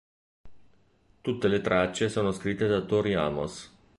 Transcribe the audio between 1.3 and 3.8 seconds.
le tracce sono scritte da Tori Amos.